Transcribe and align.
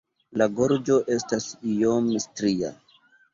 La 0.41 0.45
gorĝo 0.59 0.97
estas 1.17 1.45
iom 1.75 2.09
stria. 2.25 2.73